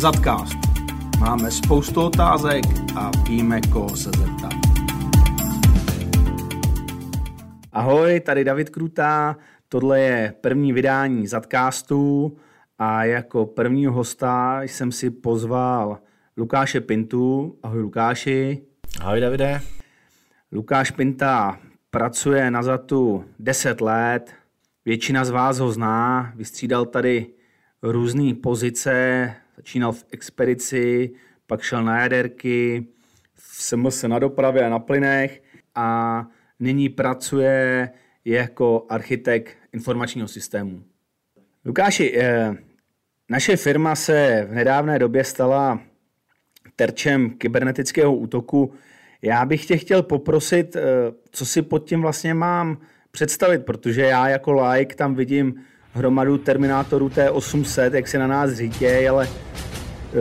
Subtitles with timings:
[0.00, 0.58] Zadcast.
[1.18, 2.64] Máme spoustu otázek
[2.96, 4.52] a víme, koho se zeptat.
[7.72, 9.36] Ahoj, tady David Krutá.
[9.68, 12.36] Tohle je první vydání Zadcastu
[12.78, 15.98] a jako prvního hosta jsem si pozval
[16.36, 17.58] Lukáše Pintu.
[17.62, 18.62] Ahoj Lukáši.
[19.00, 19.60] Ahoj Davide.
[20.52, 21.58] Lukáš Pinta
[21.90, 24.32] pracuje na Zatu 10 let.
[24.84, 27.26] Většina z vás ho zná, vystřídal tady
[27.82, 31.10] různé pozice, začínal v expedici,
[31.46, 32.86] pak šel na jaderky,
[33.34, 35.42] v SMS na dopravě a na plynech
[35.74, 36.26] a
[36.60, 37.90] nyní pracuje
[38.24, 40.82] jako architekt informačního systému.
[41.64, 42.54] Lukáši, eh,
[43.28, 45.80] naše firma se v nedávné době stala
[46.76, 48.72] terčem kybernetického útoku.
[49.22, 50.82] Já bych tě chtěl poprosit, eh,
[51.30, 52.78] co si pod tím vlastně mám
[53.10, 55.54] představit, protože já jako like tam vidím
[55.92, 59.28] hromadu Terminátorů T800, jak se na nás řítějí, ale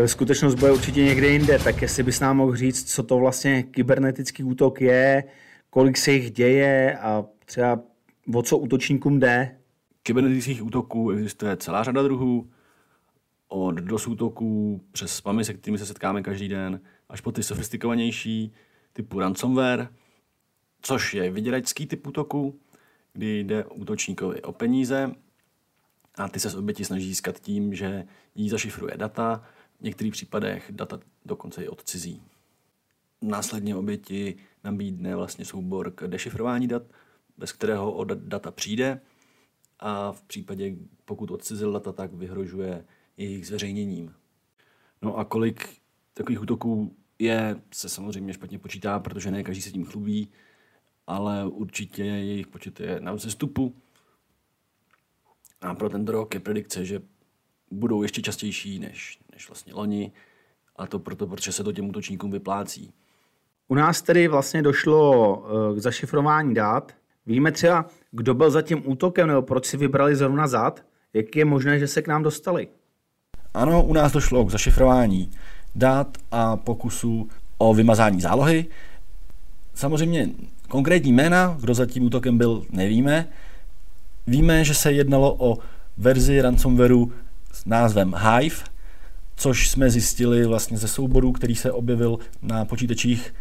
[0.05, 4.44] skutečnost bude určitě někde jinde, tak jestli bys nám mohl říct, co to vlastně kybernetický
[4.44, 5.23] útok je,
[5.69, 7.81] kolik se jich děje a třeba
[8.33, 9.58] o co útočníkům jde?
[10.03, 12.50] Kybernetických útoků existuje celá řada druhů,
[13.47, 18.53] od DOS útoků přes spamy, se kterými se setkáme každý den, až po ty sofistikovanější
[18.94, 19.88] typu ransomware,
[20.81, 22.59] což je vyděračský typ útoku,
[23.13, 25.11] kdy jde útočníkovi o peníze
[26.17, 28.03] a ty se z oběti snaží získat tím, že
[28.35, 29.44] jí zašifruje data,
[29.80, 32.23] v některých případech data dokonce i odcizí.
[33.22, 36.83] Následně oběti nabídne vlastně soubor k dešifrování dat,
[37.38, 39.02] bez kterého o data přijde
[39.80, 42.85] a v případě, pokud odcizil data, tak vyhrožuje
[43.17, 44.16] jejich zveřejněním.
[45.02, 45.77] No a kolik
[46.13, 50.30] takových útoků je, se samozřejmě špatně počítá, protože ne každý se tím chlubí,
[51.07, 53.75] ale určitě jejich počet je na vzestupu.
[55.61, 57.02] A pro tento rok je predikce, že
[57.72, 60.11] budou ještě častější než, než vlastně loni.
[60.75, 62.93] A to proto, protože se to těm útočníkům vyplácí.
[63.67, 66.91] U nás tedy vlastně došlo eh, k zašifrování dat.
[67.25, 70.83] Víme třeba, kdo byl za tím útokem, nebo proč si vybrali zrovna zad?
[71.13, 72.67] Jak je možné, že se k nám dostali?
[73.53, 75.31] Ano, u nás došlo k zašifrování
[75.75, 78.66] dat a pokusů o vymazání zálohy.
[79.73, 80.29] Samozřejmě
[80.67, 83.28] konkrétní jména, kdo za tím útokem byl, nevíme,
[84.28, 85.57] Víme, že se jednalo o
[85.97, 87.11] verzi ransomwareu
[87.53, 88.55] s názvem Hive,
[89.39, 93.33] což jsme zjistili vlastně ze souborů, který se objevil na počítačích,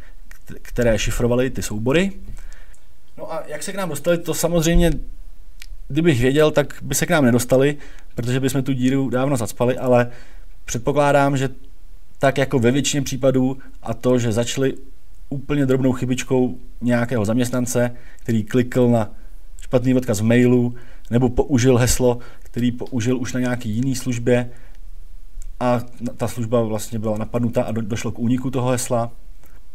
[0.63, 2.13] které šifrovaly ty soubory.
[3.17, 4.93] No a jak se k nám dostali, to samozřejmě,
[5.89, 7.77] kdybych věděl, tak by se k nám nedostali,
[8.15, 10.11] protože bychom tu díru dávno zacpali, ale
[10.65, 11.49] předpokládám, že
[12.19, 14.75] tak jako ve většině případů a to, že začali
[15.29, 19.11] úplně drobnou chybičkou nějakého zaměstnance, který klikl na
[19.61, 20.75] špatný odkaz v mailu,
[21.11, 24.51] nebo použil heslo, který použil už na nějaký jiný službě
[25.61, 25.81] a
[26.17, 29.13] ta služba vlastně byla napadnuta a došlo k úniku toho hesla.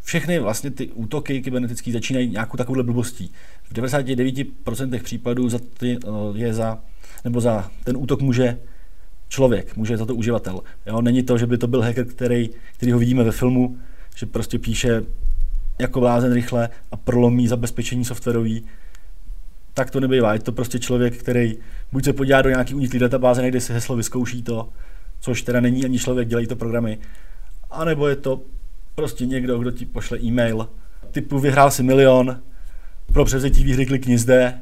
[0.02, 3.32] Všechny vlastně ty útoky kybernetické začínají nějakou takovou blbostí.
[3.62, 6.78] V 99% případů za ty, eh, je za,
[7.24, 8.58] nebo za ten útok může
[9.28, 10.60] člověk, může za to uživatel.
[10.86, 11.00] Jo?
[11.00, 13.78] Není to, že by to byl hacker, který, který ho vidíme ve filmu,
[14.16, 15.02] že prostě píše
[15.78, 18.64] jako blázen rychle a prolomí zabezpečení softwarový,
[19.74, 20.32] tak to nebývá.
[20.32, 21.56] Je to prostě člověk, který
[21.92, 24.68] buď se podívá do nějaký uniklý databáze, někde si heslo vyzkouší to,
[25.24, 26.98] což teda není ani člověk, dělají to programy.
[27.70, 28.40] A nebo je to
[28.94, 30.68] prostě někdo, kdo ti pošle e-mail,
[31.10, 32.40] typu vyhrál si milion,
[33.12, 34.60] pro převzetí výhry klikni zde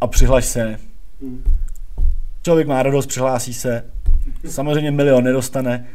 [0.00, 0.78] a přihlaš se.
[2.42, 3.84] Člověk má radost, přihlásí se,
[4.46, 5.86] samozřejmě milion nedostane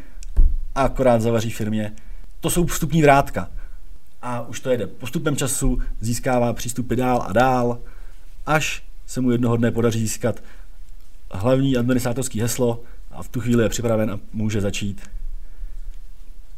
[0.76, 1.92] a akorát zavaří firmě.
[2.40, 3.50] To jsou vstupní vrátka.
[4.22, 4.88] A už to jede.
[4.88, 7.80] Postupem času získává přístupy dál a dál
[8.46, 10.44] až se mu jednoho dne podaří získat
[11.32, 12.84] hlavní administrátorský heslo
[13.16, 15.02] a v tu chvíli je připraven a může začít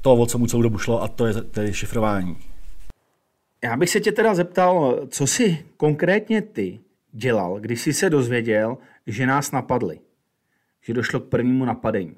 [0.01, 2.37] to, o co mu celou dobu šlo, a to je tedy šifrování.
[3.63, 6.79] Já bych se tě teda zeptal, co jsi konkrétně ty
[7.11, 9.99] dělal, když jsi se dozvěděl, že nás napadli,
[10.81, 12.15] že došlo k prvnímu napadení?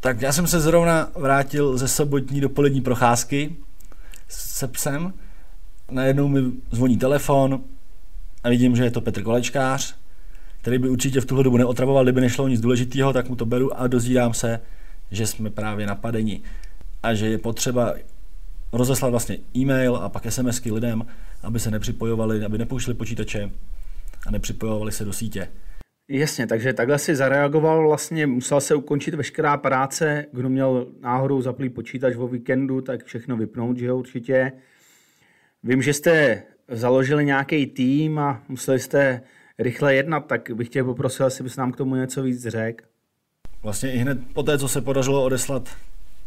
[0.00, 3.56] Tak já jsem se zrovna vrátil ze sobotní dopolední procházky
[4.28, 5.14] se psem.
[5.90, 6.40] Najednou mi
[6.70, 7.64] zvoní telefon,
[8.44, 9.96] a vidím, že je to Petr Kolečkář,
[10.68, 13.80] který by určitě v tuhle dobu neotravoval, kdyby nešlo nic důležitého, tak mu to beru
[13.80, 14.60] a dozírám se,
[15.10, 16.42] že jsme právě napadeni
[17.02, 17.94] a že je potřeba
[18.72, 21.06] rozeslat vlastně e-mail a pak SMSky lidem,
[21.42, 23.50] aby se nepřipojovali, aby nepouštěli počítače
[24.26, 25.48] a nepřipojovali se do sítě.
[26.08, 31.68] Jasně, takže takhle si zareagoval, vlastně musel se ukončit veškerá práce, kdo měl náhodou zaplý
[31.68, 34.52] počítač o víkendu, tak všechno vypnout, že jo, určitě.
[35.62, 39.20] Vím, že jste založili nějaký tým a museli jste
[39.58, 42.84] rychle jednat, tak bych tě poprosil, jestli bys nám k tomu něco víc řekl.
[43.62, 45.68] Vlastně i hned po té, co se podařilo odeslat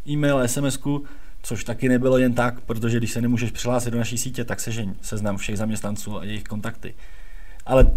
[0.08, 0.78] e-mail, sms
[1.42, 4.94] což taky nebylo jen tak, protože když se nemůžeš přihlásit do naší sítě, tak sežeň
[5.00, 6.94] seznam všech zaměstnanců a jejich kontakty.
[7.66, 7.96] Ale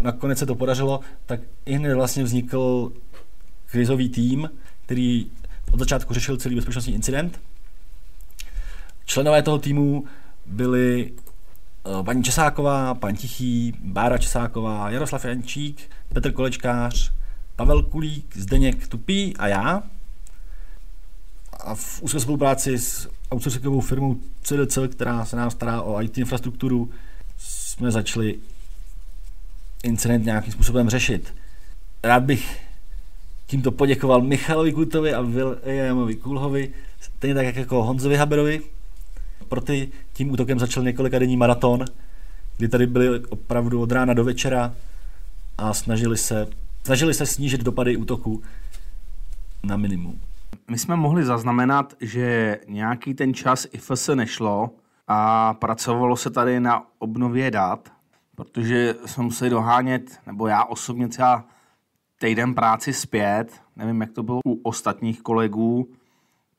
[0.00, 2.92] nakonec se to podařilo, tak i hned vlastně vznikl
[3.70, 4.50] krizový tým,
[4.84, 5.30] který
[5.72, 7.40] od začátku řešil celý bezpečnostní incident.
[9.04, 10.04] Členové toho týmu
[10.46, 11.12] byli
[12.02, 17.12] paní Česáková, pan Tichý, Bára Česáková, Jaroslav Jančík, Petr Kolečkář,
[17.56, 19.82] Pavel Kulík, Zdeněk Tupý a já.
[21.60, 26.90] A v úzké spolupráci s outsourcingovou firmou CDC, která se nám stará o IT infrastrukturu,
[27.38, 28.38] jsme začali
[29.82, 31.34] incident nějakým způsobem řešit.
[32.02, 32.60] Rád bych
[33.46, 38.62] tímto poděkoval Michalovi Kutovi a Williamovi Kulhovi, stejně tak jako Honzovi Haberovi.
[39.48, 41.84] Pro ty tím útokem začal několika denní maraton,
[42.56, 44.74] kdy tady byli opravdu od rána do večera
[45.58, 46.48] a snažili se,
[46.84, 48.42] snažili se snížit dopady útoku
[49.62, 50.20] na minimum.
[50.70, 54.70] My jsme mohli zaznamenat, že nějaký ten čas IFS nešlo
[55.08, 57.88] a pracovalo se tady na obnově dat,
[58.34, 61.44] protože jsme museli dohánět, nebo já osobně třeba
[62.20, 65.88] týden práci zpět, nevím, jak to bylo u ostatních kolegů,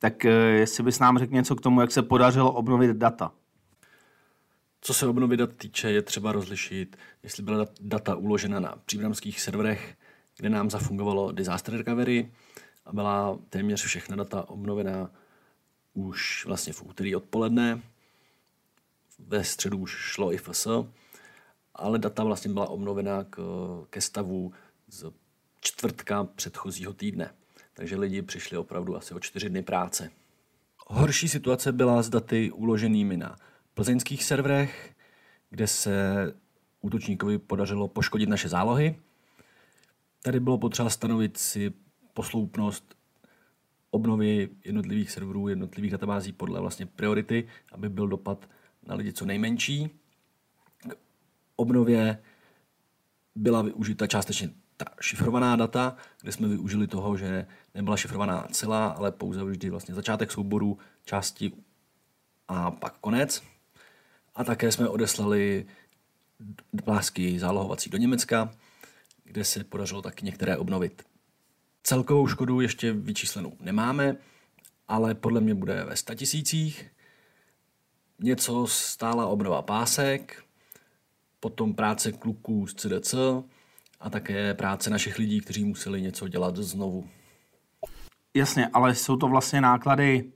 [0.05, 3.31] tak eh, jestli bys nám řekl něco k tomu, jak se podařilo obnovit data.
[4.81, 9.95] Co se obnovy dat týče, je třeba rozlišit, jestli byla data uložena na příbramských serverech,
[10.37, 12.31] kde nám zafungovalo disaster recovery
[12.85, 15.11] a byla téměř všechna data obnovená
[15.93, 17.81] už vlastně v úterý odpoledne.
[19.19, 20.67] Ve středu už šlo i FS,
[21.75, 23.37] ale data vlastně byla obnovená k,
[23.89, 24.53] ke stavu
[24.87, 25.05] z
[25.61, 27.33] čtvrtka předchozího týdne.
[27.77, 30.11] Takže lidi přišli opravdu asi o čtyři dny práce.
[30.87, 33.35] Horší situace byla s daty uloženými na
[33.73, 34.95] plzeňských serverech,
[35.49, 36.33] kde se
[36.81, 38.99] útočníkovi podařilo poškodit naše zálohy.
[40.21, 41.73] Tady bylo potřeba stanovit si
[42.13, 42.95] posloupnost
[43.91, 48.49] obnovy jednotlivých serverů, jednotlivých databází podle vlastně priority, aby byl dopad
[48.87, 49.89] na lidi co nejmenší.
[50.77, 50.97] K
[51.55, 52.17] obnově
[53.35, 59.11] byla využita částečně ta šifrovaná data, kde jsme využili toho, že nebyla šifrovaná celá, ale
[59.11, 61.51] pouze vždy vlastně začátek souboru, části
[62.47, 63.43] a pak konec.
[64.35, 65.65] A také jsme odeslali
[66.83, 68.51] plásky zálohovací do Německa,
[69.23, 71.03] kde se podařilo taky některé obnovit.
[71.83, 74.17] Celkovou škodu ještě vyčíslenou nemáme,
[74.87, 76.85] ale podle mě bude ve statisících.
[78.19, 80.43] Něco stála obnova pásek,
[81.39, 83.15] potom práce kluků z CDC,
[84.05, 87.07] a také práce našich lidí, kteří museli něco dělat znovu.
[88.33, 90.31] Jasně, ale jsou to vlastně náklady,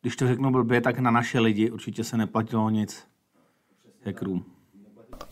[0.00, 3.06] když to řeknu blbě, tak na naše lidi určitě se neplatilo nic
[4.06, 4.44] hackerům.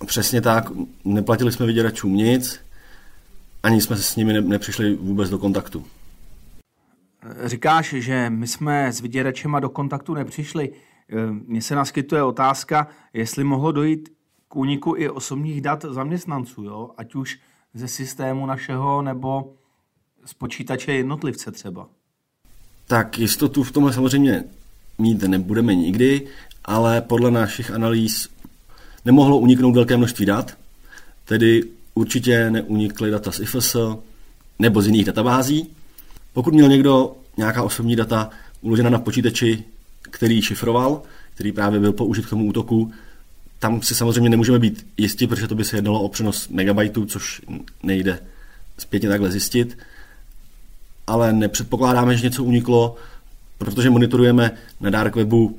[0.06, 0.64] Přesně tak,
[1.04, 2.60] neplatili jsme vyděračům nic,
[3.62, 5.86] ani jsme se s nimi nepřišli vůbec do kontaktu.
[7.44, 10.72] Říkáš, že my jsme s vyděračema do kontaktu nepřišli.
[11.30, 14.19] Mně se naskytuje otázka, jestli mohlo dojít
[14.50, 16.90] k úniku i osobních dat zaměstnanců, jo?
[16.96, 17.38] ať už
[17.74, 19.52] ze systému našeho nebo
[20.24, 21.86] z počítače jednotlivce třeba.
[22.86, 24.44] Tak jistotu v tomhle samozřejmě
[24.98, 26.26] mít nebudeme nikdy,
[26.64, 28.28] ale podle našich analýz
[29.04, 30.58] nemohlo uniknout velké množství dat,
[31.24, 31.62] tedy
[31.94, 33.76] určitě neunikly data z IFS
[34.58, 35.70] nebo z jiných databází.
[36.32, 38.30] Pokud měl někdo nějaká osobní data
[38.60, 39.64] uložena na počítači,
[40.02, 41.02] který šifroval,
[41.34, 42.92] který právě byl použit k tomu útoku,
[43.60, 47.40] tam si samozřejmě nemůžeme být jistí, protože to by se jednalo o přenos megabajtů, což
[47.82, 48.18] nejde
[48.78, 49.78] zpětně takhle zjistit.
[51.06, 52.96] Ale nepředpokládáme, že něco uniklo,
[53.58, 54.50] protože monitorujeme
[54.80, 55.58] na dark webu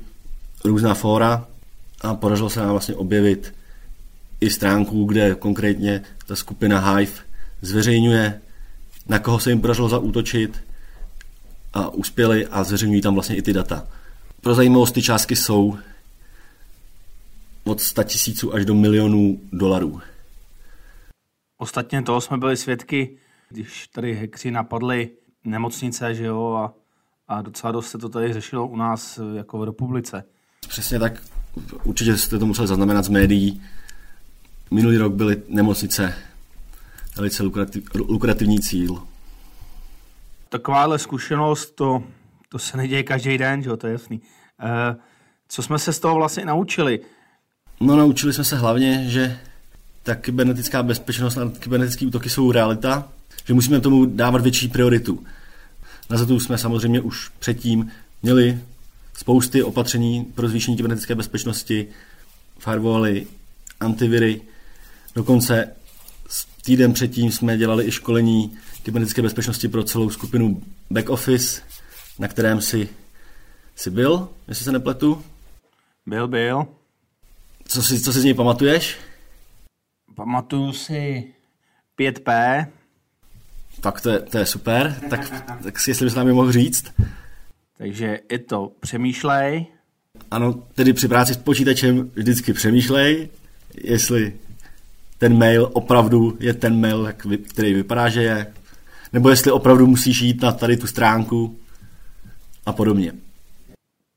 [0.64, 1.46] různá fóra
[2.00, 3.54] a podařilo se nám vlastně objevit
[4.40, 7.12] i stránku, kde konkrétně ta skupina Hive
[7.62, 8.40] zveřejňuje,
[9.08, 10.64] na koho se jim podařilo zaútočit
[11.72, 13.86] a uspěli a zveřejňují tam vlastně i ty data.
[14.40, 15.78] Pro zajímavost ty částky jsou
[17.64, 20.00] od 100 tisíců až do milionů dolarů.
[21.58, 23.16] Ostatně toho jsme byli svědky,
[23.48, 25.10] když tady hekři napadli
[25.44, 26.74] nemocnice, že jo, a,
[27.28, 30.24] a docela dost se to tady řešilo u nás jako v republice.
[30.68, 31.22] Přesně tak,
[31.84, 33.62] určitě jste to museli zaznamenat z médií.
[34.70, 36.14] Minulý rok byly nemocnice
[37.16, 39.02] velice lukrativ, lukrativní cíl.
[40.48, 42.02] Takováhle zkušenost, to,
[42.48, 44.20] to se neděje každý den, že jo, to je jasný.
[44.60, 44.96] E,
[45.48, 47.00] co jsme se z toho vlastně naučili?
[47.82, 49.38] No naučili jsme se hlavně, že
[50.02, 53.08] ta kybernetická bezpečnost a kybernetické útoky jsou realita,
[53.44, 55.24] že musíme tomu dávat větší prioritu.
[56.10, 57.90] Na zatu jsme samozřejmě už předtím
[58.22, 58.58] měli
[59.14, 61.88] spousty opatření pro zvýšení kybernetické bezpečnosti,
[62.58, 63.26] firewally,
[63.80, 64.40] antiviry,
[65.14, 65.68] dokonce
[66.64, 71.62] týden předtím jsme dělali i školení kybernetické bezpečnosti pro celou skupinu back office,
[72.18, 72.88] na kterém si,
[73.76, 75.24] si byl, jestli se nepletu.
[76.06, 76.66] Byl, byl.
[77.72, 78.96] Co si, co si z něj pamatuješ?
[80.14, 81.32] Pamatuju si
[81.98, 82.66] 5P.
[83.80, 84.96] Tak to je, to je super.
[85.10, 86.92] Tak, tak si jestli bys nám je mohl říct.
[87.78, 89.66] Takže je to přemýšlej.
[90.30, 93.28] Ano, tedy při práci s počítačem vždycky přemýšlej,
[93.84, 94.36] jestli
[95.18, 97.12] ten mail opravdu je ten mail,
[97.48, 98.54] který vypadá, že je,
[99.12, 101.58] nebo jestli opravdu musíš jít na tady tu stránku
[102.66, 103.12] a podobně.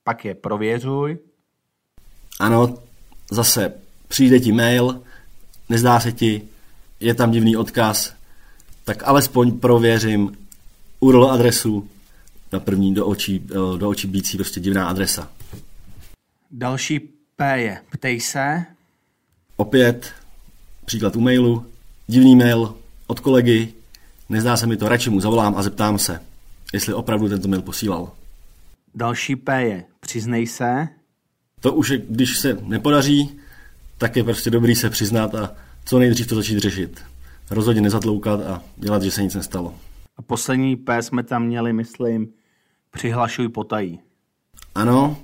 [0.03, 1.17] Pak je prověřuj.
[2.39, 2.85] Ano,
[3.32, 3.74] zase
[4.08, 5.01] přijde ti mail,
[5.70, 6.41] nezdá se ti,
[7.00, 8.13] je tam divný odkaz,
[8.84, 10.38] tak alespoň prověřím
[11.00, 11.89] URL adresu
[12.51, 15.32] na první do očí, eh, do očí bící prostě divná adresa.
[16.51, 17.00] Další
[17.36, 18.65] P je ptej se.
[19.55, 20.13] Opět
[20.86, 21.65] příklad e-mailu,
[22.08, 22.75] divný mail
[23.08, 23.74] od kolegy,
[24.29, 26.22] nezdá se mi to, radši mu zavolám a zeptám se,
[26.74, 28.12] jestli opravdu tento mail posílal.
[28.96, 30.88] Další P je přiznej se.
[31.65, 33.29] To už je, když se nepodaří,
[33.98, 35.55] tak je prostě dobrý se přiznat a
[35.86, 37.01] co nejdřív to začít řešit.
[37.50, 39.74] Rozhodně nezatloukat a dělat, že se nic nestalo.
[40.17, 42.27] A poslední P jsme tam měli, myslím,
[42.91, 44.00] přihlašuj potají.
[44.75, 45.17] Ano,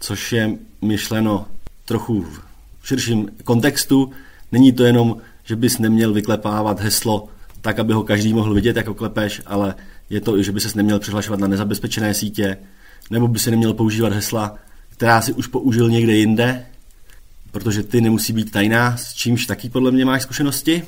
[0.00, 1.46] což je myšleno
[1.84, 2.22] trochu
[2.80, 4.12] v širším kontextu.
[4.52, 7.28] Není to jenom, že bys neměl vyklepávat heslo
[7.60, 9.74] tak, aby ho každý mohl vidět, jako klepeš, ale
[10.10, 12.56] je to i, že by ses neměl přihlašovat na nezabezpečené sítě,
[13.10, 14.58] nebo by si neměl používat hesla,
[15.02, 16.66] která si už použil někde jinde,
[17.50, 20.82] protože ty nemusí být tajná, s čímž taky podle mě máš zkušenosti.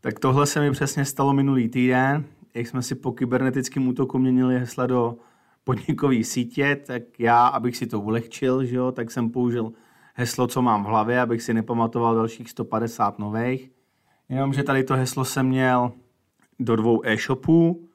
[0.00, 4.58] Tak tohle se mi přesně stalo minulý týden, jak jsme si po kybernetickém útoku měnili
[4.58, 5.16] hesla do
[5.64, 9.72] podnikové sítě, tak já, abych si to ulehčil, že jo, tak jsem použil
[10.14, 13.70] heslo, co mám v hlavě, abych si nepamatoval dalších 150 nových.
[14.28, 15.92] Jenomže tady to heslo jsem měl
[16.58, 17.88] do dvou e-shopů,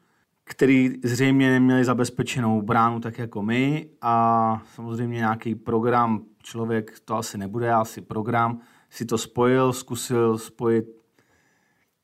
[0.50, 7.38] který zřejmě neměli zabezpečenou bránu tak jako my a samozřejmě nějaký program, člověk to asi
[7.38, 10.86] nebude, asi program, si to spojil, zkusil spojit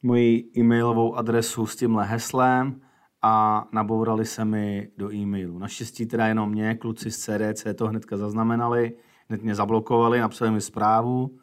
[0.03, 2.81] moji e-mailovou adresu s tímhle heslem
[3.21, 5.59] a nabourali se mi do e-mailu.
[5.59, 8.93] Naštěstí teda jenom mě, kluci z CDC to hnedka zaznamenali,
[9.29, 11.37] hned mě zablokovali, napsali mi zprávu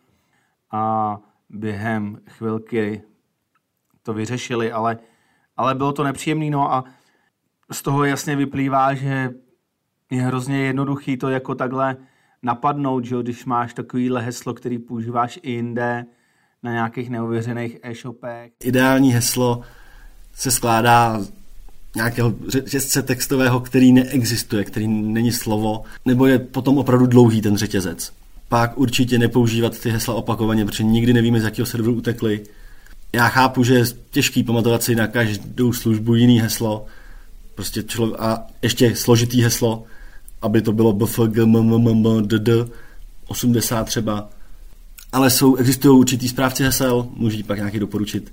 [0.71, 1.19] a
[1.51, 3.03] během chvilky
[4.03, 4.99] to vyřešili, ale,
[5.63, 6.51] ale bylo to nepříjemné.
[6.51, 6.85] No a
[7.73, 9.31] z toho jasně vyplývá, že
[10.11, 11.97] je hrozně jednoduchý to jako takhle
[12.43, 16.05] napadnout, že když máš takovýhle heslo, který používáš i jinde,
[16.63, 18.53] na nějakých neověřených e-shopech.
[18.65, 19.61] Ideální heslo
[20.35, 21.21] se skládá
[21.97, 28.13] nějakého řetězce textového, který neexistuje, který není slovo, nebo je potom opravdu dlouhý ten řetězec.
[28.49, 32.41] Pak určitě nepoužívat ty hesla opakovaně, protože nikdy nevíme, z jakého serveru utekli.
[33.13, 36.87] Já chápu, že je těžký pamatovat si na každou službu jiný heslo,
[37.55, 39.85] prostě člověk, a ještě složitý heslo,
[40.43, 42.49] aby to bylo bfgmmdd
[43.27, 44.29] 80 třeba.
[45.13, 48.33] Ale jsou, existují určitý správci hesel, můžu pak nějaký doporučit,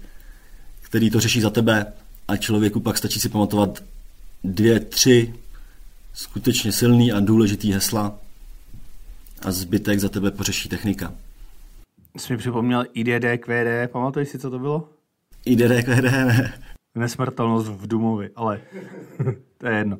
[0.82, 1.86] který to řeší za tebe
[2.28, 3.84] a člověku pak stačí si pamatovat
[4.44, 5.34] dvě, tři
[6.14, 8.18] skutečně silný a důležitý hesla
[9.42, 11.14] a zbytek za tebe pořeší technika.
[12.18, 14.90] Jsi mi připomněl IDD, QD, pamatuješ si, co to bylo?
[15.46, 16.54] IDD, QD, ne.
[16.96, 18.62] Nesmrtelnost v Dumovi, ale
[19.58, 19.98] to je jedno.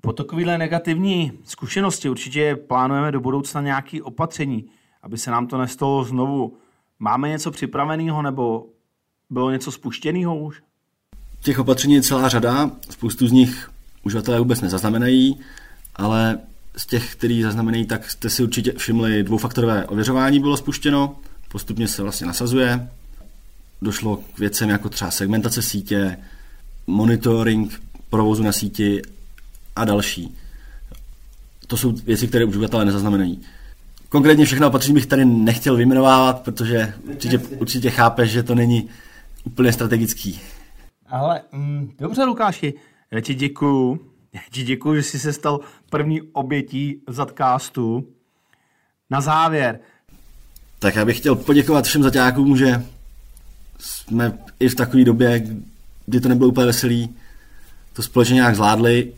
[0.00, 4.66] Po takovéhle negativní zkušenosti určitě plánujeme do budoucna nějaké opatření,
[5.02, 6.56] aby se nám to nestalo znovu.
[6.98, 8.66] Máme něco připraveného nebo
[9.30, 10.62] bylo něco spuštěného už?
[11.40, 13.70] Těch opatření je celá řada, spoustu z nich
[14.02, 15.40] uživatelé vůbec nezaznamenají,
[15.96, 16.38] ale
[16.76, 21.16] z těch, který zaznamenají, tak jste si určitě všimli, dvoufaktorové ověřování bylo spuštěno,
[21.48, 22.88] postupně se vlastně nasazuje.
[23.82, 26.16] Došlo k věcem jako třeba segmentace sítě,
[26.86, 29.02] monitoring provozu na síti
[29.76, 30.36] a další.
[31.66, 33.40] To jsou věci, které uživatelé nezaznamenají.
[34.08, 38.88] Konkrétně všechno opatření bych tady nechtěl vyjmenovávat, protože určitě, určitě chápeš, že to není
[39.44, 40.40] úplně strategický.
[41.06, 42.74] Ale mm, dobře, Lukáši,
[43.10, 44.00] já ti děkuju.
[44.34, 45.60] Já ti děkuju, že jsi se stal
[45.90, 48.08] první obětí Zadcastu.
[49.10, 49.80] Na závěr.
[50.78, 52.82] Tak já bych chtěl poděkovat všem zaťákům, že
[53.78, 55.46] jsme i v takové době,
[56.06, 57.14] kdy to nebylo úplně veselý,
[57.92, 59.12] to společně nějak zvládli.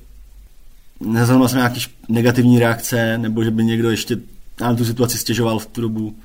[1.01, 4.17] Nezaznamenal jsem nějaký negativní reakce, nebo že by někdo ještě
[4.61, 6.17] nám tu situaci stěžoval v tu dobu.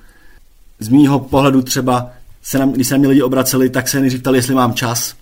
[0.79, 4.21] Z mýho pohledu třeba, se nám, když se na mě lidi obraceli, tak se nejdřív
[4.21, 5.15] ptali, jestli mám čas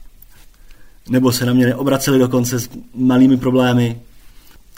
[1.09, 3.99] nebo se na mě neobraceli dokonce s malými problémy.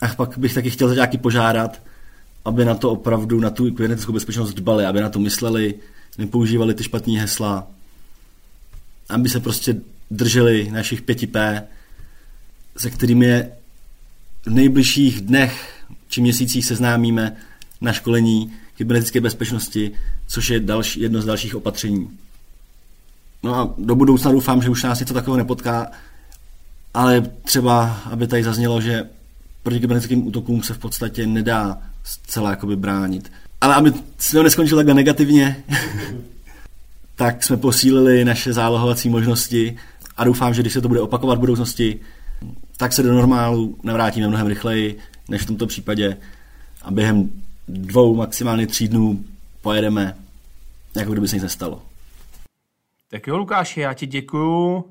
[0.01, 1.81] A pak bych taky chtěl nějaký požádat,
[2.45, 5.73] aby na to opravdu, na tu kybernetickou bezpečnost dbali, aby na to mysleli,
[6.17, 7.67] nepoužívali ty špatné hesla
[9.11, 9.75] aby se prostě
[10.11, 11.63] drželi našich 5P,
[12.77, 13.51] se kterými je
[14.45, 17.35] v nejbližších dnech či měsících seznámíme
[17.81, 19.91] na školení kybernetické bezpečnosti,
[20.27, 22.09] což je další, jedno z dalších opatření.
[23.43, 25.91] No a do budoucna doufám, že už nás něco takového nepotká,
[26.93, 29.10] ale třeba, aby tady zaznělo, že
[29.63, 33.31] proti kybernetickým útokům se v podstatě nedá zcela jakoby bránit.
[33.62, 35.63] Ale aby se to neskončilo takhle negativně,
[37.15, 39.77] tak jsme posílili naše zálohovací možnosti
[40.17, 42.00] a doufám, že když se to bude opakovat v budoucnosti,
[42.77, 46.17] tak se do normálu navrátíme mnohem rychleji, než v tomto případě
[46.81, 47.29] a během
[47.67, 49.24] dvou, maximálně tří dnů
[49.62, 50.17] pojedeme,
[50.95, 51.81] jako kdyby se nic nestalo.
[53.12, 54.86] Tak jo, Lukáši, já ti děkuju.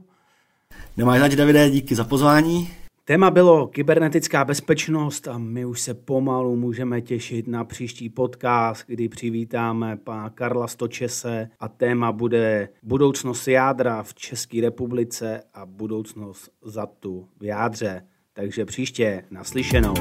[0.97, 2.71] Nemáš zač, Davide, díky za pozvání.
[3.05, 9.09] Téma bylo kybernetická bezpečnost a my už se pomalu můžeme těšit na příští podcast, kdy
[9.09, 17.29] přivítáme pana Karla Stočese a téma bude budoucnost jádra v České republice a budoucnost zatu
[17.41, 18.03] v jádře.
[18.33, 19.95] Takže příště naslyšenou.